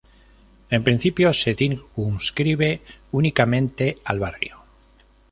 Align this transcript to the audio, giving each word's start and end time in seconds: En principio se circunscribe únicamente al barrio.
En 0.71 0.83
principio 0.83 1.31
se 1.31 1.53
circunscribe 1.53 2.81
únicamente 3.11 3.99
al 4.05 4.17
barrio. 4.19 4.57